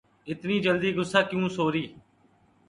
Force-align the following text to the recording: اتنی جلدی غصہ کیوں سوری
اتنی 0.27 0.57
جلدی 0.65 0.89
غصہ 0.97 1.19
کیوں 1.29 1.47
سوری 1.55 1.85